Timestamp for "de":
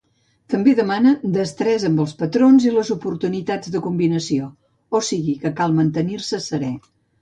3.77-3.85